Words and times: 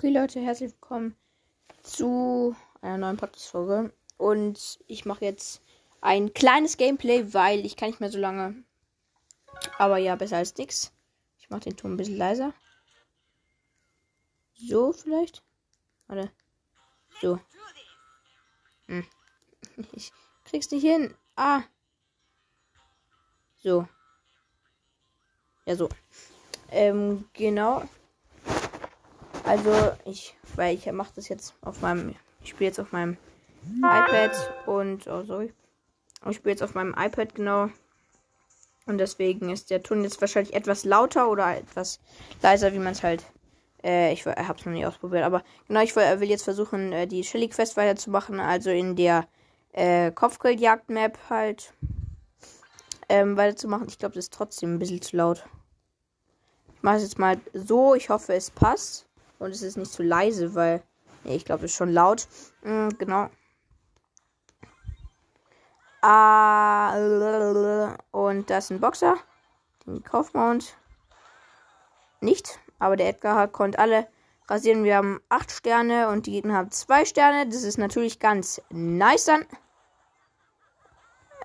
Okay, 0.00 0.14
Leute, 0.14 0.40
herzlich 0.40 0.72
willkommen 0.72 1.14
zu 1.82 2.56
einer 2.80 2.96
neuen 2.96 3.18
Podcast-Folge. 3.18 3.92
Und 4.16 4.78
ich 4.86 5.04
mache 5.04 5.26
jetzt 5.26 5.60
ein 6.00 6.32
kleines 6.32 6.78
Gameplay, 6.78 7.34
weil 7.34 7.66
ich 7.66 7.76
kann 7.76 7.90
nicht 7.90 8.00
mehr 8.00 8.10
so 8.10 8.16
lange. 8.16 8.64
Aber 9.76 9.98
ja, 9.98 10.16
besser 10.16 10.38
als 10.38 10.56
nichts. 10.56 10.94
Ich 11.38 11.50
mache 11.50 11.60
den 11.60 11.76
Ton 11.76 11.92
ein 11.92 11.96
bisschen 11.98 12.16
leiser. 12.16 12.54
So 14.54 14.94
vielleicht? 14.94 15.42
Warte. 16.06 16.32
So. 17.20 17.38
Hm. 18.86 19.06
Ich 19.92 20.12
krieg's 20.46 20.70
nicht 20.70 20.82
hin. 20.82 21.14
Ah. 21.36 21.60
So. 23.58 23.86
Ja, 25.66 25.76
so. 25.76 25.90
Ähm, 26.70 27.28
genau. 27.34 27.86
Also, 29.50 29.72
ich, 30.04 30.36
weil 30.54 30.76
ich 30.76 30.86
mache 30.92 31.10
das 31.16 31.28
jetzt 31.28 31.54
auf 31.62 31.80
meinem, 31.80 32.14
ich 32.40 32.50
spiele 32.50 32.68
jetzt 32.68 32.78
auf 32.78 32.92
meinem 32.92 33.16
iPad 33.78 34.30
und, 34.66 35.08
oh, 35.08 35.24
sorry. 35.24 35.52
Ich 36.28 36.36
spiele 36.36 36.52
jetzt 36.52 36.62
auf 36.62 36.76
meinem 36.76 36.94
iPad, 36.96 37.34
genau. 37.34 37.68
Und 38.86 38.98
deswegen 38.98 39.50
ist 39.50 39.70
der 39.70 39.82
Ton 39.82 40.04
jetzt 40.04 40.20
wahrscheinlich 40.20 40.54
etwas 40.54 40.84
lauter 40.84 41.28
oder 41.28 41.56
etwas 41.56 41.98
leiser, 42.42 42.72
wie 42.72 42.78
man 42.78 42.92
es 42.92 43.02
halt. 43.02 43.24
Äh, 43.82 44.12
ich 44.12 44.24
habe 44.24 44.56
es 44.56 44.64
noch 44.64 44.72
nie 44.72 44.86
ausprobiert, 44.86 45.24
aber 45.24 45.42
genau, 45.66 45.80
ich 45.80 45.96
will 45.96 46.30
jetzt 46.30 46.44
versuchen, 46.44 46.92
äh, 46.92 47.08
die 47.08 47.24
Shelly 47.24 47.48
Quest 47.48 47.76
weiterzumachen. 47.76 48.38
Also 48.38 48.70
in 48.70 48.94
der 48.94 49.26
äh, 49.72 50.12
Kopfgeldjagd-Map 50.12 51.18
halt 51.28 51.74
ähm, 53.08 53.36
weiterzumachen. 53.36 53.88
Ich 53.88 53.98
glaube, 53.98 54.14
das 54.14 54.26
ist 54.26 54.32
trotzdem 54.32 54.74
ein 54.74 54.78
bisschen 54.78 55.02
zu 55.02 55.16
laut. 55.16 55.44
Ich 56.76 56.84
mache 56.84 56.98
es 56.98 57.02
jetzt 57.02 57.18
mal 57.18 57.40
so. 57.52 57.96
Ich 57.96 58.10
hoffe, 58.10 58.32
es 58.34 58.52
passt. 58.52 59.09
Und 59.40 59.50
es 59.50 59.62
ist 59.62 59.76
nicht 59.76 59.90
zu 59.90 60.04
leise, 60.04 60.54
weil. 60.54 60.84
Nee, 61.24 61.34
ich 61.34 61.44
glaube, 61.44 61.64
es 61.64 61.72
ist 61.72 61.76
schon 61.76 61.92
laut. 61.92 62.28
Mhm, 62.62 62.96
genau. 62.98 63.28
Ah, 66.02 66.94
und 68.10 68.48
das 68.48 68.64
ist 68.64 68.70
ein 68.70 68.80
Boxer. 68.80 69.16
Den 69.86 70.02
uns. 70.34 70.74
Nicht. 72.20 72.58
Aber 72.78 72.96
der 72.96 73.08
Edgar 73.08 73.48
konnte 73.48 73.78
alle 73.78 74.06
rasieren. 74.48 74.84
Wir 74.84 74.96
haben 74.96 75.20
8 75.28 75.50
Sterne 75.50 76.08
und 76.08 76.26
die 76.26 76.32
Gegner 76.32 76.54
haben 76.54 76.70
2 76.70 77.04
Sterne. 77.04 77.46
Das 77.46 77.62
ist 77.62 77.78
natürlich 77.78 78.18
ganz 78.18 78.62
nice 78.70 79.26
dann. 79.26 79.46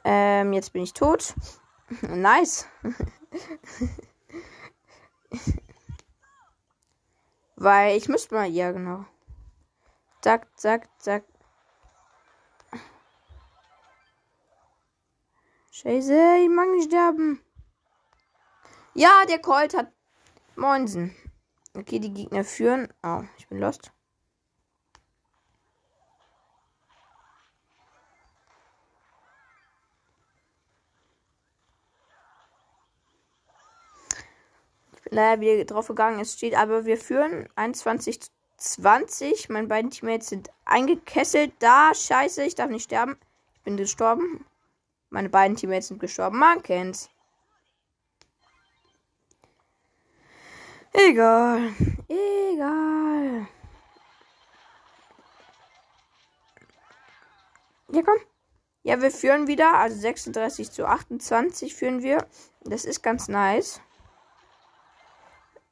Ähm, 0.03 0.53
jetzt 0.53 0.73
bin 0.73 0.83
ich 0.83 0.93
tot. 0.93 1.33
nice. 2.01 2.67
Weil 7.55 7.97
ich 7.97 8.07
müsste 8.09 8.35
mal. 8.35 8.47
Ja, 8.47 8.71
genau. 8.71 9.05
Zack, 10.21 10.47
zack, 10.57 10.89
zack. 10.99 11.23
Scheiße, 15.71 16.37
ich 16.41 16.49
mag 16.49 16.69
nicht 16.69 16.85
sterben. 16.85 17.41
Ja, 18.93 19.25
der 19.27 19.39
Colt 19.39 19.75
hat. 19.75 19.91
Moinsen. 20.55 21.13
Okay, 21.77 21.99
die 21.99 22.13
Gegner 22.13 22.45
führen. 22.45 22.87
Oh, 23.03 23.23
ich 23.37 23.47
bin 23.49 23.59
lost. 23.59 23.91
Leider 35.09 35.41
wieder 35.41 35.65
drauf 35.65 35.87
gegangen. 35.87 36.19
Es 36.19 36.33
steht 36.33 36.55
aber, 36.55 36.85
wir 36.85 36.97
führen 36.97 37.47
21 37.55 38.19
20. 38.57 39.49
Meine 39.49 39.67
beiden 39.67 39.91
Teammates 39.91 40.29
sind 40.29 40.49
eingekesselt. 40.65 41.53
Da, 41.59 41.93
scheiße, 41.93 42.43
ich 42.43 42.55
darf 42.55 42.69
nicht 42.69 42.85
sterben. 42.85 43.17
Ich 43.53 43.61
bin 43.61 43.77
gestorben. 43.77 44.45
Meine 45.09 45.29
beiden 45.29 45.55
Teammates 45.57 45.87
sind 45.89 45.99
gestorben. 45.99 46.39
Man 46.39 46.63
kennt's. 46.63 47.09
Egal. 50.93 51.73
Egal. 52.07 53.47
Ja, 57.89 58.01
komm. 58.01 58.19
Ja, 58.83 59.01
wir 59.01 59.11
führen 59.11 59.47
wieder. 59.47 59.75
Also 59.75 59.97
36 59.99 60.71
zu 60.71 60.87
28 60.87 61.75
führen 61.75 62.01
wir. 62.01 62.25
Das 62.63 62.85
ist 62.85 63.03
ganz 63.03 63.27
nice. 63.27 63.81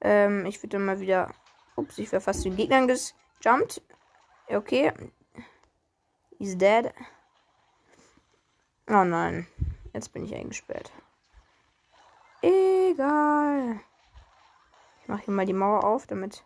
Ähm, 0.03 0.45
ich 0.45 0.61
würde 0.61 0.79
mal 0.79 0.99
wieder. 0.99 1.33
Ups, 1.75 1.97
ich 1.97 2.11
wäre 2.11 2.21
fast 2.21 2.41
zu 2.41 2.49
den 2.49 2.57
Gegnern 2.57 2.87
gejumpt. 2.87 3.81
Okay. 4.47 4.91
He's 6.37 6.57
dead. 6.57 6.93
Oh 8.87 9.03
nein. 9.03 9.47
Jetzt 9.93 10.11
bin 10.11 10.25
ich 10.25 10.35
eingesperrt. 10.35 10.91
Egal. 12.41 13.79
Ich 15.01 15.07
mache 15.07 15.23
hier 15.23 15.33
mal 15.33 15.45
die 15.45 15.53
Mauer 15.53 15.85
auf, 15.85 16.05
damit. 16.05 16.43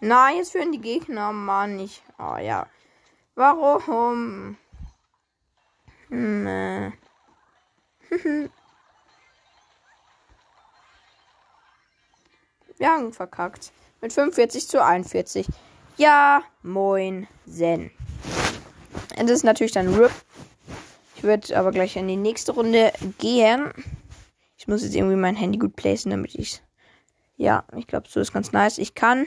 Nein, 0.00 0.36
jetzt 0.36 0.52
führen 0.52 0.72
die 0.72 0.80
Gegner, 0.80 1.32
Mann, 1.32 1.76
nicht. 1.76 2.02
Oh 2.18 2.36
ja. 2.36 2.68
Warum? 3.34 4.56
Nee. 6.08 6.92
Wir 12.78 12.88
haben 12.88 13.12
verkackt. 13.12 13.72
Mit 14.00 14.12
45 14.12 14.68
zu 14.68 14.84
41. 14.84 15.46
Ja, 15.96 16.42
moin, 16.62 17.26
Zen. 17.48 17.90
Das 19.16 19.30
ist 19.30 19.44
natürlich 19.44 19.72
dann 19.72 19.94
RIP. 19.94 20.12
Ich 21.16 21.22
würde 21.22 21.56
aber 21.58 21.70
gleich 21.70 21.96
in 21.96 22.06
die 22.06 22.16
nächste 22.16 22.52
Runde 22.52 22.92
gehen. 23.18 23.72
Ich 24.58 24.68
muss 24.68 24.82
jetzt 24.82 24.94
irgendwie 24.94 25.16
mein 25.16 25.36
Handy 25.36 25.58
gut 25.58 25.74
placen, 25.74 26.10
damit 26.10 26.34
ich 26.34 26.62
Ja, 27.36 27.64
ich 27.76 27.86
glaube, 27.86 28.08
so 28.08 28.20
ist 28.20 28.32
ganz 28.34 28.52
nice. 28.52 28.76
Ich 28.78 28.94
kann. 28.94 29.26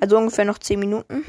Also 0.00 0.18
ungefähr 0.18 0.44
noch 0.44 0.58
10 0.58 0.78
Minuten. 0.78 1.24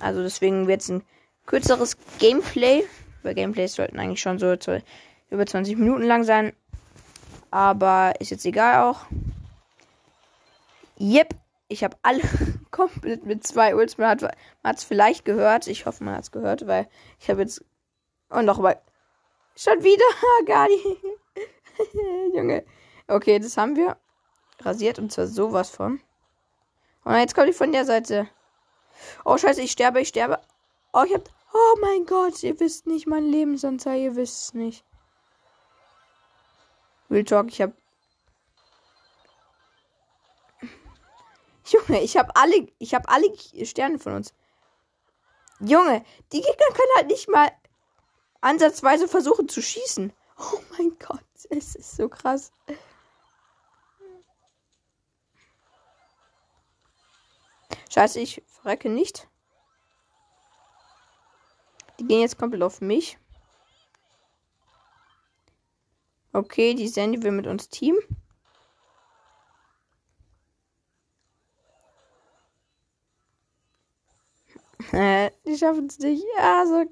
Also 0.00 0.22
deswegen 0.22 0.66
wird 0.66 0.82
es 0.82 0.90
ein 0.90 1.02
kürzeres 1.46 1.96
Gameplay. 2.18 2.84
Weil 3.24 3.34
Gameplays 3.34 3.74
sollten 3.74 3.98
eigentlich 3.98 4.20
schon 4.20 4.38
so 4.38 4.54
über 5.30 5.46
20 5.46 5.76
Minuten 5.78 6.04
lang 6.04 6.22
sein. 6.22 6.52
Aber 7.50 8.14
ist 8.20 8.30
jetzt 8.30 8.44
egal 8.44 8.82
auch. 8.82 9.06
Yep, 11.00 11.34
ich 11.68 11.82
habe 11.82 11.96
alle 12.02 12.22
komplett 12.70 13.24
mit 13.24 13.46
zwei 13.46 13.74
Ults. 13.74 13.98
Man 13.98 14.20
hat 14.62 14.76
es 14.76 14.84
vielleicht 14.84 15.24
gehört. 15.24 15.66
Ich 15.66 15.86
hoffe, 15.86 16.04
man 16.04 16.14
hat 16.14 16.24
es 16.24 16.32
gehört, 16.32 16.66
weil 16.66 16.88
ich 17.18 17.30
habe 17.30 17.40
jetzt. 17.40 17.64
Und 18.28 18.44
noch 18.44 18.58
mal. 18.58 18.80
Schon 19.56 19.82
wieder, 19.84 20.04
Gadi. 20.46 20.98
Junge. 22.36 22.64
Okay, 23.06 23.38
das 23.38 23.56
haben 23.56 23.76
wir 23.76 23.96
rasiert 24.60 24.98
und 24.98 25.12
zwar 25.12 25.26
sowas 25.26 25.70
von. 25.70 26.00
Und 27.04 27.16
jetzt 27.16 27.34
komme 27.34 27.50
ich 27.50 27.56
von 27.56 27.72
der 27.72 27.84
Seite. 27.84 28.28
Oh, 29.24 29.36
scheiße, 29.36 29.62
ich 29.62 29.72
sterbe, 29.72 30.00
ich 30.00 30.08
sterbe. 30.08 30.40
Oh, 30.92 31.04
ich 31.06 31.14
hab. 31.14 31.28
Oh 31.56 31.76
mein 31.80 32.04
Gott, 32.04 32.42
ihr 32.42 32.58
wisst 32.58 32.88
nicht 32.88 33.06
mein 33.06 33.26
Lebensanzahl, 33.26 33.96
ihr 33.96 34.16
wisst 34.16 34.42
es 34.42 34.54
nicht. 34.54 34.84
Real 37.08 37.22
Talk, 37.22 37.48
ich 37.48 37.62
hab. 37.62 37.72
Junge, 41.66 42.02
ich 42.02 42.16
hab 42.16 42.36
alle, 42.36 42.66
ich 42.80 42.92
hab 42.92 43.08
alle 43.08 43.32
Sterne 43.64 44.00
von 44.00 44.14
uns. 44.14 44.34
Junge, 45.60 46.04
die 46.32 46.40
Gegner 46.40 46.66
können 46.74 46.96
halt 46.96 47.06
nicht 47.06 47.28
mal 47.28 47.52
ansatzweise 48.40 49.06
versuchen 49.06 49.48
zu 49.48 49.62
schießen. 49.62 50.12
Oh 50.36 50.58
mein 50.76 50.98
Gott, 50.98 51.24
es 51.50 51.76
ist 51.76 51.96
so 51.96 52.08
krass. 52.08 52.50
Scheiße, 57.90 58.18
ich 58.18 58.42
verrecke 58.48 58.88
nicht. 58.88 59.28
Die 62.04 62.08
gehen 62.08 62.20
jetzt 62.20 62.36
komplett 62.36 62.62
auf 62.62 62.82
mich. 62.82 63.16
Okay, 66.34 66.74
die 66.74 66.88
Sandy 66.88 67.22
will 67.22 67.30
mit 67.30 67.46
uns 67.46 67.70
Team. 67.70 67.96
Äh, 74.92 75.30
die 75.46 75.56
schaffen 75.56 75.86
es 75.86 75.98
nicht. 75.98 76.24
Ja, 76.36 76.64
so. 76.66 76.84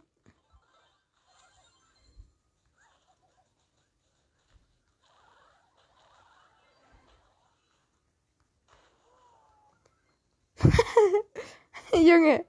Junge. 11.95 12.45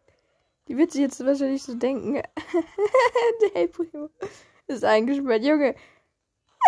Die 0.74 0.78
wird 0.80 0.92
sich 0.92 1.02
jetzt 1.02 1.24
wahrscheinlich 1.24 1.62
so 1.62 1.76
denken. 1.76 2.14
Der 3.42 3.56
El 3.56 3.68
Primo. 3.68 4.10
ist 4.66 4.84
eingesperrt. 4.84 5.44
Junge, 5.44 5.76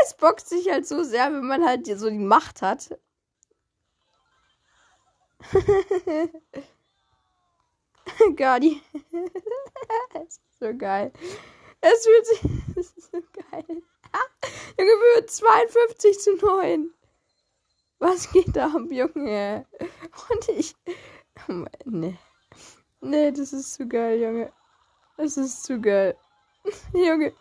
es 0.04 0.14
bockt 0.14 0.48
sich 0.48 0.70
halt 0.70 0.86
so 0.86 1.02
sehr, 1.02 1.34
wenn 1.34 1.48
man 1.48 1.66
halt 1.66 1.88
so 1.88 2.08
die 2.12 2.20
Macht 2.20 2.62
hat. 2.62 3.00
Gardi. 8.36 8.80
es 10.14 10.38
ist 10.38 10.60
so 10.60 10.72
geil. 10.78 11.12
Es 11.82 12.06
fühlt 12.06 12.28
sich. 12.28 12.42
Es 12.76 12.92
ist 12.92 13.12
so 13.12 13.24
geil. 13.50 13.66
Junge, 14.78 14.92
wir 15.16 15.26
52 15.26 16.20
zu 16.20 16.36
9. 16.36 16.94
Was 17.98 18.32
geht 18.32 18.56
da 18.56 18.68
ab, 18.68 18.84
Junge? 18.92 19.66
Und 20.30 20.50
ich. 20.50 20.76
Oh, 21.50 21.66
nee. 21.86 22.20
Nee, 23.06 23.32
das 23.32 23.54
ist 23.54 23.76
zu 23.76 23.88
geil, 23.88 24.20
Junge. 24.20 24.52
Das 25.16 25.38
ist 25.38 25.64
zu 25.64 25.80
geil. 25.80 26.18
Junge. 26.94 27.34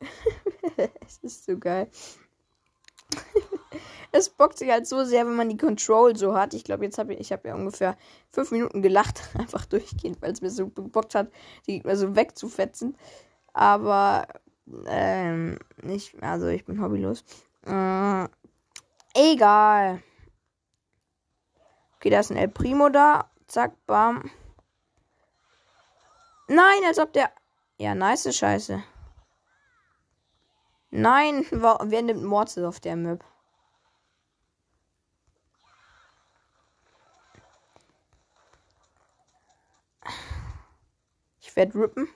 es 1.06 1.18
ist 1.22 1.44
so 1.44 1.58
geil. 1.58 1.90
es 4.12 4.30
bockt 4.30 4.56
sich 4.56 4.70
halt 4.70 4.86
so 4.86 5.04
sehr, 5.04 5.26
wenn 5.26 5.36
man 5.36 5.50
die 5.50 5.58
Control 5.58 6.16
so 6.16 6.34
hat. 6.34 6.54
Ich 6.54 6.64
glaube, 6.64 6.84
jetzt 6.84 6.96
habe 6.96 7.12
ich, 7.12 7.20
ich 7.20 7.32
habe 7.32 7.48
ja 7.48 7.54
ungefähr 7.54 7.94
fünf 8.30 8.52
Minuten 8.52 8.80
gelacht, 8.80 9.20
einfach 9.38 9.66
durchgehend, 9.66 10.22
weil 10.22 10.32
es 10.32 10.40
mir 10.40 10.50
so 10.50 10.66
gebockt 10.68 11.14
hat, 11.14 11.30
die 11.66 11.74
Gegner 11.74 11.96
so 11.96 12.16
wegzufetzen. 12.16 12.96
Aber 13.52 14.26
ähm, 14.86 15.58
nicht, 15.82 16.22
also 16.22 16.46
ich 16.46 16.64
bin 16.64 16.80
hobbylos. 16.80 17.22
Äh, 17.66 18.28
egal. 19.14 20.02
Okay, 21.96 22.08
da 22.08 22.20
ist 22.20 22.30
ein 22.30 22.38
El 22.38 22.48
Primo 22.48 22.88
da. 22.88 23.28
Zack, 23.52 23.76
bam. 23.86 24.30
Nein, 26.48 26.84
als 26.86 26.98
ob 26.98 27.12
der. 27.12 27.30
Ja, 27.76 27.94
nice 27.94 28.34
Scheiße. 28.34 28.82
Nein, 30.88 31.46
wer 31.50 32.00
nimmt 32.00 32.24
Mortis 32.24 32.64
auf 32.64 32.80
der 32.80 32.96
Map? 32.96 33.22
Ich 41.42 41.54
werde 41.54 41.78
rippen. 41.78 42.08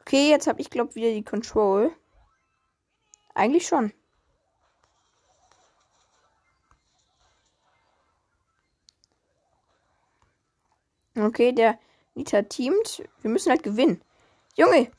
Okay, 0.00 0.28
jetzt 0.28 0.48
habe 0.48 0.60
ich 0.60 0.70
glaube 0.70 0.96
wieder 0.96 1.12
die 1.12 1.22
Control. 1.22 1.94
Eigentlich 3.32 3.68
schon. 3.68 3.92
Okay, 11.22 11.52
der 11.52 11.78
Nita 12.14 12.42
teamt. 12.42 13.02
Wir 13.22 13.30
müssen 13.30 13.50
halt 13.50 13.62
gewinnen. 13.62 14.02
Junge! 14.56 14.90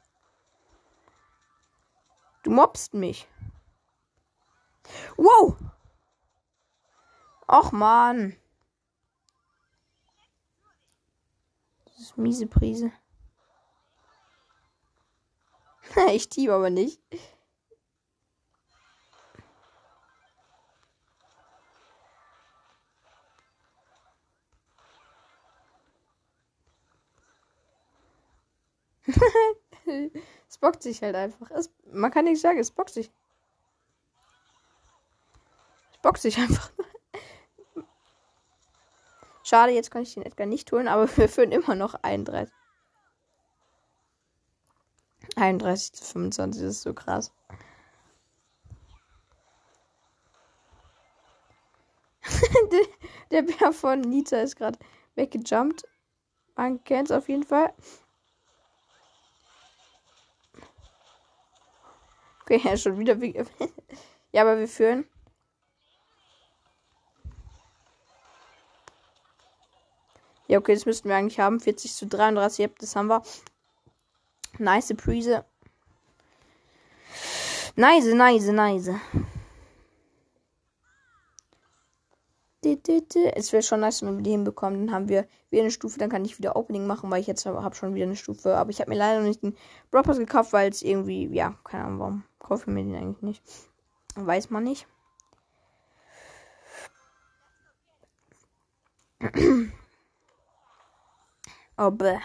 Du 2.43 2.51
mobst 2.51 2.93
mich. 2.93 3.27
Wow! 5.17 5.57
Och 7.47 7.71
man. 7.71 8.35
Das 11.85 11.99
ist 11.99 12.17
miese 12.17 12.47
Prise. 12.47 12.91
ich 16.11 16.29
team 16.29 16.51
aber 16.51 16.69
nicht. 16.69 17.01
es 30.47 30.57
bockt 30.57 30.83
sich 30.83 31.01
halt 31.01 31.15
einfach. 31.15 31.49
Es, 31.51 31.71
man 31.91 32.11
kann 32.11 32.25
nicht 32.25 32.41
sagen, 32.41 32.59
es 32.59 32.71
bockt 32.71 32.91
sich. 32.91 33.11
Es 35.91 35.97
bockt 36.01 36.21
sich 36.21 36.37
einfach. 36.37 36.71
Schade, 39.43 39.71
jetzt 39.71 39.91
kann 39.91 40.03
ich 40.03 40.13
den 40.13 40.23
Edgar 40.23 40.47
nicht 40.47 40.71
holen, 40.71 40.87
aber 40.87 41.07
wir 41.17 41.27
führen 41.27 41.51
immer 41.51 41.75
noch 41.75 41.95
31. 41.95 42.53
31 45.35 45.93
zu 45.93 46.03
25, 46.03 46.61
das 46.61 46.71
ist 46.71 46.81
so 46.81 46.93
krass. 46.93 47.31
der, 52.71 52.85
der 53.31 53.41
Bär 53.41 53.73
von 53.73 54.01
Nita 54.01 54.37
ist 54.37 54.55
gerade 54.55 54.77
weggejumpt. 55.15 55.83
Man 56.55 56.83
kennt 56.83 57.09
es 57.09 57.17
auf 57.17 57.29
jeden 57.29 57.43
Fall. 57.43 57.73
Okay, 62.41 62.61
ja, 62.63 62.77
schon 62.77 62.97
wieder. 62.97 63.15
ja, 64.31 64.41
aber 64.41 64.59
wir 64.59 64.67
führen. 64.67 65.05
Ja, 70.47 70.57
okay, 70.57 70.73
das 70.73 70.85
müssten 70.85 71.07
wir 71.07 71.15
eigentlich 71.15 71.39
haben. 71.39 71.61
40 71.61 71.93
zu 71.93 72.07
33, 72.07 72.59
yep, 72.59 72.79
das 72.79 72.95
haben 72.95 73.07
wir. 73.07 73.23
Nice 74.57 74.93
Prise. 74.97 75.45
Nice, 77.77 78.13
nice, 78.13 78.47
nice. 78.47 78.89
Es 82.63 83.51
wäre 83.53 83.63
schon 83.63 83.79
nice, 83.79 84.03
wenn 84.03 84.17
wir 84.17 84.23
die 84.23 84.31
hinbekommen. 84.31 84.85
Dann 84.85 84.95
haben 84.95 85.09
wir 85.09 85.27
wieder 85.49 85.63
eine 85.63 85.71
Stufe. 85.71 85.97
Dann 85.97 86.09
kann 86.11 86.23
ich 86.25 86.37
wieder 86.37 86.55
Opening 86.55 86.85
machen, 86.85 87.09
weil 87.09 87.19
ich 87.19 87.27
jetzt 87.27 87.45
habe 87.45 87.75
schon 87.75 87.95
wieder 87.95 88.05
eine 88.05 88.15
Stufe. 88.15 88.55
Aber 88.55 88.69
ich 88.69 88.79
habe 88.79 88.91
mir 88.91 88.97
leider 88.97 89.19
noch 89.19 89.27
nicht 89.27 89.41
den 89.41 89.57
Broadpass 89.89 90.19
gekauft, 90.19 90.53
weil 90.53 90.69
es 90.69 90.83
irgendwie, 90.83 91.25
ja, 91.33 91.55
keine 91.63 91.85
Ahnung 91.85 91.99
warum. 91.99 92.23
Kaufe 92.39 92.69
mir 92.69 92.83
den 92.83 92.95
eigentlich 92.95 93.21
nicht. 93.23 93.43
Weiß 94.15 94.51
man 94.51 94.63
nicht. 94.63 94.87
oh, 101.77 101.91
bäh. 101.91 102.19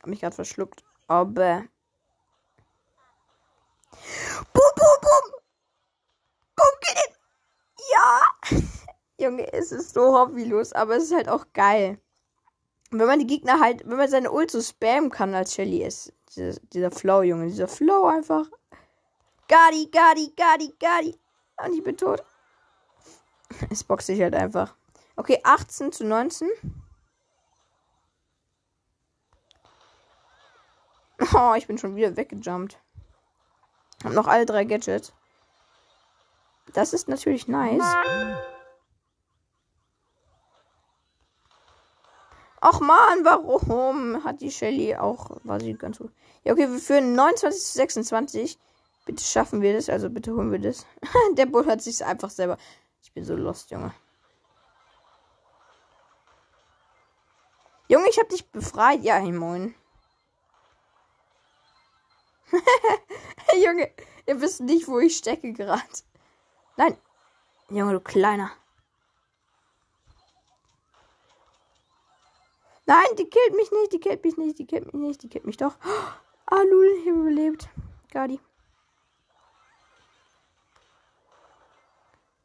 Hab 0.00 0.06
mich 0.06 0.20
gerade 0.20 0.34
verschluckt. 0.34 0.84
Oh, 1.08 1.24
bäh. 1.24 1.62
Junge, 9.18 9.52
es 9.52 9.72
ist 9.72 9.94
so 9.94 10.18
hobbylos, 10.18 10.72
aber 10.72 10.96
es 10.96 11.04
ist 11.04 11.14
halt 11.14 11.28
auch 11.28 11.46
geil 11.52 11.98
wenn 12.90 13.06
man 13.06 13.18
die 13.18 13.26
Gegner 13.26 13.60
halt, 13.60 13.86
wenn 13.86 13.96
man 13.96 14.08
seine 14.08 14.30
Ult 14.30 14.50
so 14.50 14.62
spammen 14.62 15.10
kann 15.10 15.34
als 15.34 15.54
Shelly 15.54 15.82
ist. 15.82 16.12
Dieser, 16.34 16.58
dieser 16.72 16.90
Flow, 16.90 17.22
Junge. 17.22 17.46
Dieser 17.46 17.68
Flow 17.68 18.06
einfach. 18.06 18.46
Gadi, 19.48 19.90
Gadi, 19.90 20.32
Gadi, 20.36 20.74
Gadi. 20.78 21.18
Und 21.64 21.74
ich 21.74 21.82
bin 21.82 21.96
tot. 21.96 22.22
Es 23.70 23.84
boxt 23.84 24.06
sich 24.06 24.20
halt 24.20 24.34
einfach. 24.34 24.74
Okay, 25.16 25.40
18 25.42 25.92
zu 25.92 26.04
19. 26.04 26.48
Oh, 31.34 31.54
ich 31.56 31.66
bin 31.66 31.78
schon 31.78 31.96
wieder 31.96 32.16
weggejumpt. 32.16 32.78
Hab 34.04 34.12
noch 34.12 34.28
alle 34.28 34.46
drei 34.46 34.64
Gadgets. 34.64 35.12
Das 36.72 36.92
ist 36.92 37.08
natürlich 37.08 37.48
nice. 37.48 37.82
Ach 42.70 42.80
man, 42.80 43.24
warum 43.24 44.22
hat 44.24 44.42
die 44.42 44.50
Shelly 44.50 44.94
auch, 44.94 45.30
war 45.42 45.58
sie 45.58 45.72
ganz 45.72 45.96
gut. 45.98 46.12
Ja, 46.44 46.52
okay, 46.52 46.70
wir 46.70 46.78
führen 46.78 47.14
29 47.14 47.62
zu 47.62 47.72
26. 47.78 48.58
Bitte 49.06 49.24
schaffen 49.24 49.62
wir 49.62 49.72
das, 49.72 49.88
also 49.88 50.10
bitte 50.10 50.34
holen 50.34 50.52
wir 50.52 50.58
das. 50.58 50.84
Der 51.32 51.46
Bull 51.46 51.64
hat 51.64 51.80
sich 51.80 52.04
einfach 52.04 52.28
selber. 52.28 52.58
Ich 53.02 53.10
bin 53.12 53.24
so 53.24 53.34
lost, 53.36 53.70
Junge. 53.70 53.94
Junge, 57.88 58.10
ich 58.10 58.18
hab 58.18 58.28
dich 58.28 58.46
befreit. 58.50 59.02
Ja, 59.02 59.14
hey, 59.14 59.32
moin. 59.32 59.74
Junge, 63.64 63.90
ihr 64.26 64.40
wisst 64.42 64.60
nicht, 64.60 64.88
wo 64.88 64.98
ich 64.98 65.16
stecke 65.16 65.54
gerade. 65.54 65.82
Nein. 66.76 66.98
Junge, 67.70 67.94
du 67.94 68.00
Kleiner. 68.00 68.50
Nein, 72.88 73.16
die 73.18 73.28
killt 73.28 73.54
mich 73.54 73.70
nicht, 73.70 73.92
die 73.92 74.00
killt 74.00 74.24
mich 74.24 74.38
nicht, 74.38 74.58
die 74.58 74.66
killt 74.66 74.86
mich 74.86 74.94
nicht, 74.94 75.22
die 75.22 75.28
killt 75.28 75.46
mich 75.46 75.58
doch. 75.58 75.76
Ah, 76.50 76.62
Lul, 76.62 76.86
ich 76.98 77.06
habe 77.06 77.20
überlebt. 77.20 77.68
Gadi. 78.10 78.40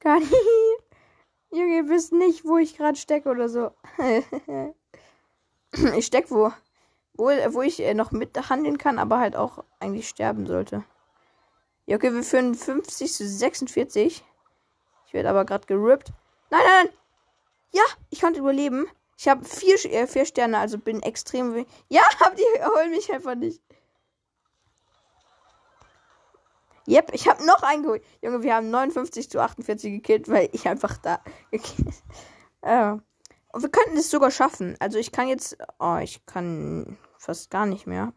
Gadi. 0.02 0.26
Junge, 1.52 1.78
ihr 1.78 1.88
wisst 1.88 2.12
nicht, 2.12 2.44
wo 2.44 2.58
ich 2.58 2.76
gerade 2.76 2.98
stecke 2.98 3.30
oder 3.30 3.48
so. 3.48 3.72
ich 5.96 6.06
steck 6.06 6.30
wo. 6.30 6.52
Wo, 7.14 7.28
wo 7.28 7.62
ich 7.62 7.80
äh, 7.80 7.94
noch 7.94 8.12
mithandeln 8.12 8.78
kann, 8.78 9.00
aber 9.00 9.20
halt 9.20 9.38
auch 9.38 9.64
eigentlich 9.80 10.10
sterben 10.10 10.46
sollte. 10.46 10.84
Ja, 11.86 11.96
okay, 11.96 12.14
wir 12.14 12.24
führen 12.24 12.56
50 12.56 13.14
zu 13.14 13.26
46. 13.26 14.22
Ich 15.08 15.14
werde 15.14 15.30
aber 15.30 15.46
gerade 15.46 15.66
gerippt. 15.66 16.12
Nein, 16.50 16.60
nein, 16.66 16.86
nein. 16.88 16.94
Ja, 17.72 17.84
ich 18.10 18.20
konnte 18.20 18.42
überleben. 18.42 18.86
Ich 19.18 19.28
habe 19.28 19.46
vier, 19.46 19.76
äh, 19.86 20.08
vier 20.08 20.26
Sterne, 20.26 20.58
also 20.58 20.78
bin 20.78 21.02
extrem. 21.02 21.66
Ja, 21.90 22.02
aber 22.20 22.36
die 22.36 22.44
holen 22.66 22.92
mich 22.92 23.12
einfach 23.12 23.36
nicht. 23.36 23.62
Yep, 26.88 27.12
ich 27.14 27.28
habe 27.28 27.46
noch 27.46 27.64
einen 27.64 27.84
geholt. 27.84 28.04
Junge, 28.22 28.44
wir 28.44 28.56
haben 28.56 28.70
59 28.70 29.30
zu 29.30 29.40
48 29.40 29.92
gekillt, 29.94 30.28
weil 30.28 30.50
ich 30.52 30.68
einfach 30.68 30.98
da 30.98 31.22
äh. 32.62 32.98
Und 33.54 33.62
wir 33.62 33.70
könnten 33.70 33.98
es 33.98 34.10
sogar 34.10 34.32
schaffen. 34.32 34.76
Also 34.80 34.98
ich 34.98 35.12
kann 35.12 35.28
jetzt. 35.28 35.58
Oh, 35.80 35.98
ich 36.02 36.26
kann 36.26 36.98
fast 37.18 37.52
gar 37.52 37.66
nicht 37.66 37.88
mehr. 37.88 38.14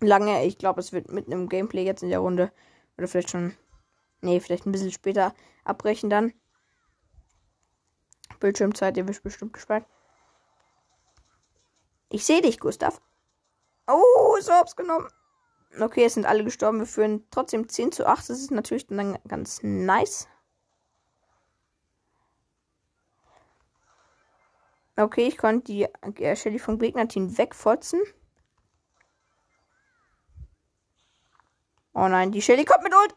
Lange, 0.00 0.44
ich 0.44 0.58
glaube, 0.58 0.80
es 0.80 0.92
wird 0.92 1.10
mit 1.10 1.26
einem 1.26 1.48
Gameplay 1.48 1.84
jetzt 1.84 2.02
in 2.02 2.10
der 2.10 2.18
Runde. 2.18 2.52
Oder 2.98 3.08
vielleicht 3.08 3.30
schon. 3.30 3.54
Nee, 4.20 4.40
vielleicht 4.40 4.66
ein 4.66 4.72
bisschen 4.72 4.92
später 4.92 5.32
abbrechen 5.64 6.10
dann. 6.10 6.34
Bildschirmzeit, 8.38 8.96
ihr 8.96 9.04
bist 9.04 9.22
bestimmt 9.22 9.52
gespannt. 9.52 9.86
Ich 12.08 12.24
sehe 12.24 12.42
dich, 12.42 12.60
Gustav. 12.60 13.00
Oh, 13.86 14.36
so 14.40 14.52
hab's 14.52 14.76
genommen. 14.76 15.08
Okay, 15.78 16.04
es 16.04 16.14
sind 16.14 16.26
alle 16.26 16.44
gestorben. 16.44 16.78
Wir 16.78 16.86
führen 16.86 17.26
trotzdem 17.30 17.68
10 17.68 17.92
zu 17.92 18.06
8. 18.06 18.30
Das 18.30 18.40
ist 18.40 18.50
natürlich 18.50 18.86
dann 18.86 19.18
ganz 19.28 19.62
nice. 19.62 20.28
Okay, 24.96 25.26
ich 25.26 25.36
konnte 25.36 25.64
die 25.64 25.82
äh, 25.82 26.36
Shelly 26.36 26.58
vom 26.58 26.78
Gegnerteam 26.78 27.36
wegfotzen. 27.36 28.00
Oh 31.92 32.08
nein, 32.08 32.32
die 32.32 32.40
Shelly 32.40 32.64
kommt 32.64 32.82
mit 32.82 32.94
Ult. 32.94 33.14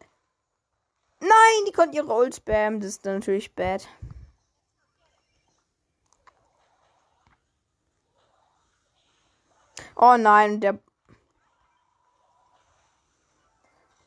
Nein, 1.22 1.66
die 1.68 1.72
konnte 1.72 1.98
ihre 1.98 2.14
Ult 2.14 2.36
spammen. 2.36 2.82
Das 2.82 2.92
ist 2.92 3.06
dann 3.06 3.16
natürlich 3.16 3.56
bad. 3.56 3.88
Oh 10.02 10.16
nein, 10.18 10.62
der. 10.62 10.80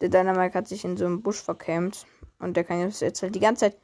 Der 0.01 0.09
Dynamite 0.09 0.55
hat 0.55 0.67
sich 0.67 0.87
in 0.87 0.97
so 0.97 1.05
einem 1.05 1.23
Busch 1.23 1.43
verkämmt. 1.43 2.07
Und 2.39 2.57
der 2.57 2.65
kann 2.65 2.81
jetzt 2.81 3.23
halt 3.23 3.35
die 3.35 3.41
ganze 3.41 3.67
Zeit. 3.67 3.79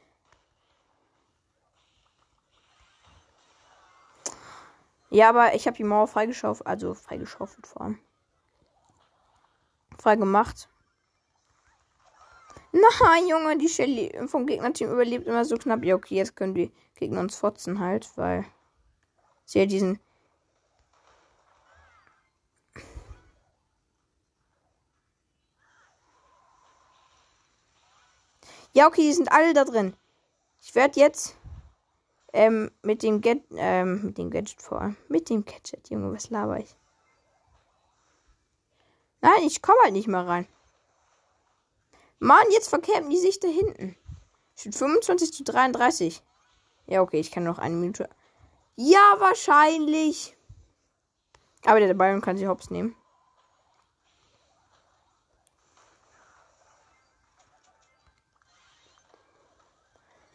Ja, 5.11 5.29
aber 5.29 5.53
ich 5.53 5.67
habe 5.67 5.77
die 5.77 5.83
Mauer 5.83 6.07
freigeschaufelt. 6.07 6.67
Also 6.67 6.95
freigeschaufelt 6.95 7.67
vor 7.67 7.83
allem. 7.83 7.99
Frei 9.99 10.15
gemacht. 10.15 10.67
Na, 12.71 13.17
Junge, 13.29 13.57
die 13.57 13.69
Shelly 13.69 14.19
vom 14.27 14.47
Gegnerteam 14.47 14.91
überlebt 14.91 15.27
immer 15.27 15.45
so 15.45 15.57
knapp. 15.57 15.83
Ja, 15.83 15.93
okay, 15.95 16.15
jetzt 16.15 16.35
können 16.35 16.55
die 16.55 16.71
Gegner 16.95 17.19
uns 17.19 17.35
fotzen 17.35 17.79
halt, 17.79 18.09
weil 18.17 18.45
sie 19.45 19.59
ja 19.59 19.65
diesen 19.67 19.99
Ja, 28.73 28.87
okay, 28.87 29.01
die 29.01 29.13
sind 29.13 29.31
alle 29.31 29.53
da 29.53 29.65
drin. 29.65 29.95
Ich 30.61 30.75
werde 30.75 30.99
jetzt 30.99 31.35
ähm, 32.33 32.71
mit 32.83 33.03
dem 33.03 33.21
Get 33.21 33.43
ähm, 33.55 34.03
mit 34.03 34.17
dem 34.17 34.29
Gadget 34.29 34.61
vor. 34.61 34.95
Mit 35.07 35.29
dem 35.29 35.45
Gadget, 35.45 35.89
Junge, 35.89 36.13
was 36.13 36.29
laber 36.29 36.59
ich? 36.59 36.75
Nein, 39.21 39.43
ich 39.45 39.61
komme 39.61 39.79
halt 39.83 39.93
nicht 39.93 40.07
mehr 40.07 40.25
rein. 40.25 40.47
Mann, 42.19 42.45
jetzt 42.51 42.69
verkämpfen 42.69 43.09
die 43.09 43.17
sich 43.17 43.39
da 43.39 43.47
hinten. 43.47 43.95
Steht 44.55 44.75
25 44.75 45.33
zu 45.33 45.43
33. 45.43 46.21
Ja, 46.87 47.01
okay, 47.01 47.19
ich 47.19 47.31
kann 47.31 47.43
noch 47.43 47.59
eine 47.59 47.75
Minute. 47.75 48.09
Ja, 48.75 49.15
wahrscheinlich. 49.19 50.35
Aber 51.65 51.79
der 51.79 51.93
Bayern 51.93 52.21
kann 52.21 52.37
sich 52.37 52.47
hops 52.47 52.69
nehmen. 52.69 52.95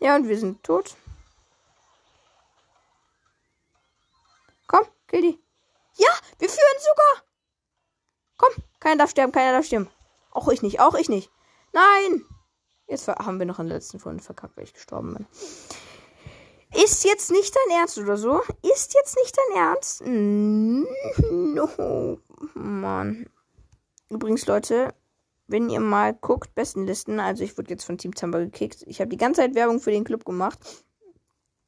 Ja, 0.05 0.17
und 0.17 0.29
wir 0.29 0.39
sind 0.39 0.63
tot. 0.63 0.97
Komm, 4.67 4.85
kill 5.07 5.23
die. 5.23 5.43
Ja, 5.97 6.11
wir 6.39 6.49
führen 6.51 6.79
sogar. 6.79 7.25
Komm, 8.37 8.65
keiner 8.81 8.99
darf 8.99 9.11
sterben, 9.13 9.33
keiner 9.33 9.53
darf 9.53 9.65
sterben. 9.65 9.89
Auch 10.31 10.49
ich 10.49 10.61
nicht, 10.61 10.79
auch 10.79 10.95
ich 10.95 11.09
nicht. 11.09 11.31
Nein. 11.73 12.23
Jetzt 12.87 13.09
haben 13.09 13.39
wir 13.39 13.47
noch 13.47 13.59
in 13.61 13.69
der 13.69 13.79
letzten 13.79 13.99
Folge 13.99 14.21
verkackt, 14.21 14.59
weil 14.59 14.65
ich 14.65 14.75
gestorben 14.75 15.15
bin. 15.15 15.27
Ist 16.75 17.05
jetzt 17.05 17.31
nicht 17.31 17.57
dein 17.57 17.79
Ernst 17.79 17.97
oder 17.97 18.19
so? 18.19 18.43
Ist 18.61 18.93
jetzt 18.93 19.17
nicht 19.17 19.35
dein 19.39 19.57
Ernst? 19.57 20.03
No. 21.31 22.19
Mann. 22.53 23.31
Übrigens, 24.11 24.45
Leute, 24.45 24.93
wenn 25.47 25.69
ihr 25.69 25.81
mal 25.81 26.15
guckt, 26.15 26.55
Bestenlisten, 26.55 27.21
also 27.21 27.45
ich 27.45 27.57
wurde 27.59 27.71
jetzt 27.71 27.85
von 27.85 27.99
Team 27.99 28.17
Zamba 28.17 28.39
gekickt. 28.39 28.85
Ich 28.87 29.01
habe 29.01 29.11
die 29.11 29.17
ganze 29.17 29.43
Zeit 29.43 29.55
Werbung 29.55 29.81
für 29.81 29.91
den 29.91 30.05
Club 30.05 30.25
gemacht. 30.25 30.59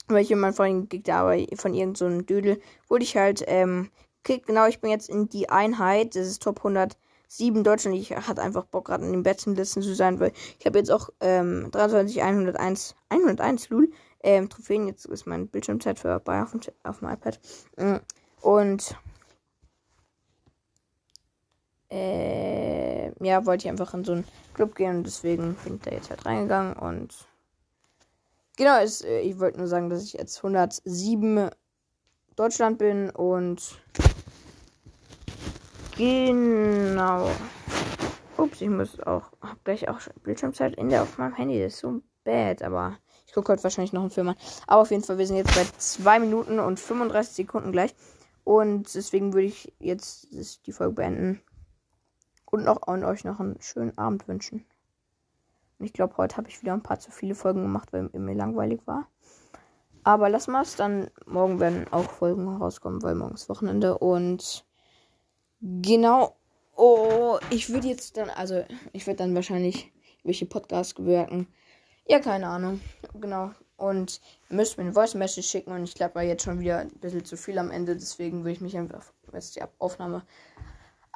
Weil 0.09 0.23
ich 0.23 0.29
von 0.29 0.67
ihnen 0.67 0.89
gekickt 0.89 1.11
habe, 1.11 1.47
von 1.57 1.75
irgendeinem 1.75 2.21
so 2.21 2.23
Dödel, 2.23 2.61
wurde 2.89 3.03
ich 3.03 3.17
halt 3.17 3.43
ähm, 3.49 3.91
gekickt. 4.23 4.47
Genau, 4.47 4.67
ich 4.67 4.81
bin 4.81 4.91
jetzt 4.91 5.09
in 5.09 5.29
die 5.29 5.49
Einheit. 5.49 6.15
Das 6.15 6.29
ist 6.29 6.43
Top 6.43 6.59
107 6.59 7.65
Deutschland. 7.65 7.97
Ich 7.97 8.17
hatte 8.17 8.41
einfach 8.41 8.65
Bock, 8.67 8.87
gerade 8.87 9.05
in 9.05 9.11
den 9.11 9.25
Bestenlisten 9.25 9.83
zu 9.83 9.95
sein, 9.95 10.21
weil 10.21 10.33
ich 10.61 10.67
habe 10.67 10.79
jetzt 10.79 10.93
auch 10.93 11.11
ähm, 11.21 11.71
23, 11.73 12.23
101, 12.23 12.95
101, 13.09 13.69
Lul, 13.71 13.91
ähm, 14.23 14.49
Trophäen. 14.49 14.87
Jetzt 14.87 15.07
ist 15.07 15.27
meine 15.27 15.47
Bildschirmzeit 15.47 15.99
für 15.99 16.21
bei 16.21 16.41
auf 16.41 16.53
dem, 16.53 16.61
auf 16.85 17.01
dem 17.01 17.09
iPad. 17.09 17.41
Mm, 17.77 17.97
und 18.43 18.97
äh, 21.97 23.25
ja, 23.25 23.47
wollte 23.47 23.67
ich 23.67 23.71
einfach 23.71 23.95
in 23.95 24.05
so 24.05 24.13
einen 24.13 24.25
Club 24.55 24.75
gehen 24.75 24.99
und 24.99 25.05
deswegen 25.05 25.55
bin 25.65 25.77
ich 25.77 25.83
da 25.83 25.91
jetzt 25.91 26.11
halt 26.11 26.27
reingegangen 26.27 26.75
und 26.75 27.15
genau, 28.57 28.83
ist, 28.83 29.05
äh, 29.05 29.21
ich 29.21 29.39
wollte 29.39 29.59
nur 29.59 29.67
sagen, 29.67 29.89
dass 29.89 30.05
ich 30.05 30.13
jetzt 30.13 30.37
107 30.39 31.51
Deutschland 32.37 32.79
bin 32.79 33.11
und 33.11 33.79
genau. 35.97 37.31
Ups, 38.37 38.61
ich 38.61 38.69
muss 38.69 39.01
auch, 39.01 39.33
hab 39.41 39.65
gleich 39.65 39.89
auch 39.89 39.99
Bildschirmzeit 40.23 40.75
in 40.77 40.91
der 40.91 41.03
auf 41.03 41.17
meinem 41.17 41.35
Handy, 41.35 41.59
das 41.59 41.75
ist 41.75 41.81
so 41.81 42.03
bad, 42.25 42.63
aber 42.63 42.99
ich 43.27 43.33
gucke 43.33 43.53
heute 43.53 43.65
wahrscheinlich 43.65 43.95
noch 43.95 44.03
einen 44.03 44.11
Film 44.11 44.29
an. 44.29 44.37
Aber 44.67 44.83
auf 44.83 44.91
jeden 44.91 45.03
Fall, 45.03 45.17
wir 45.17 45.27
sind 45.27 45.37
jetzt 45.37 45.55
bei 45.55 45.65
2 45.79 46.19
Minuten 46.21 46.59
und 46.59 46.79
35 46.79 47.35
Sekunden 47.35 47.73
gleich. 47.73 47.95
Und 48.45 48.95
deswegen 48.95 49.33
würde 49.33 49.49
ich 49.49 49.73
jetzt 49.81 50.29
die 50.67 50.73
Folge 50.73 50.95
beenden 50.95 51.43
und 52.47 52.65
noch 52.65 52.83
an 52.87 53.05
euch 53.05 53.25
noch 53.25 53.41
einen 53.41 53.61
schönen 53.61 53.97
Abend 53.99 54.27
wünschen. 54.29 54.65
Und 55.79 55.85
ich 55.85 55.93
glaube, 55.93 56.17
heute 56.17 56.37
habe 56.37 56.49
ich 56.49 56.63
wieder 56.63 56.73
ein 56.73 56.83
paar 56.83 56.99
zu 56.99 57.11
viele 57.11 57.35
Folgen 57.35 57.63
gemacht, 57.63 57.93
weil 57.93 58.09
mir 58.13 58.35
langweilig 58.35 58.81
war. 58.87 59.09
Aber 60.05 60.29
lass 60.29 60.47
mal 60.47 60.63
es 60.63 60.77
dann. 60.77 61.11
Morgen 61.27 61.61
werden 61.61 61.87
auch 61.91 62.09
Folgen 62.11 62.49
rauskommen, 62.49 63.03
weil 63.03 63.15
morgen 63.15 63.35
ist 63.35 63.49
Wochenende. 63.49 63.99
Und 63.99 64.65
genau. 65.61 66.37
Oh, 66.77 67.39
ich 67.51 67.71
würde 67.71 67.89
jetzt 67.89 68.17
dann, 68.17 68.31
also 68.31 68.65
ich 68.93 69.07
würde 69.07 69.17
dann 69.17 69.35
wahrscheinlich 69.35 69.93
welche 70.25 70.47
Podcasts 70.47 70.95
wirken. 70.99 71.49
Ja, 72.07 72.21
keine 72.21 72.47
Ahnung. 72.47 72.81
Genau. 73.21 73.51
Und 73.77 74.21
ihr 74.49 74.57
müsst 74.57 74.79
mir 74.79 74.85
eine 74.85 74.93
Voice 74.93 75.15
Message 75.15 75.49
schicken 75.49 75.73
und 75.73 75.85
ich 75.85 75.95
glaube, 75.95 76.15
war 76.15 76.23
jetzt 76.23 76.45
schon 76.45 76.61
wieder 76.61 76.79
ein 76.79 76.91
bisschen 76.91 77.25
zu 77.25 77.37
viel 77.37 77.59
am 77.59 77.71
Ende. 77.71 77.95
Deswegen 77.95 78.39
würde 78.39 78.53
ich 78.53 78.61
mich 78.61 78.77
einfach, 78.77 79.13
was 79.33 79.53
die 79.53 79.63
Aufnahme 79.79 80.23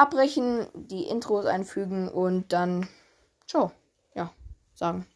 abbrechen, 0.01 0.67
die 0.75 1.05
Intros 1.05 1.45
einfügen 1.45 2.09
und 2.09 2.53
dann 2.53 2.89
ciao, 3.47 3.71
ja, 4.15 4.33
sagen. 4.75 5.07